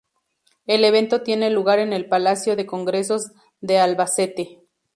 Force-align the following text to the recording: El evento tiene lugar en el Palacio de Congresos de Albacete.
El 0.65 0.83
evento 0.83 1.21
tiene 1.21 1.51
lugar 1.51 1.77
en 1.77 1.93
el 1.93 2.09
Palacio 2.09 2.55
de 2.55 2.65
Congresos 2.65 3.33
de 3.59 3.77
Albacete. 3.77 4.59